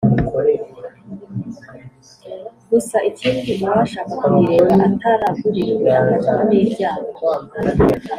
[2.71, 7.21] gusa ikindi uwashaka kuyireba ataragurijwe afatwa nibyago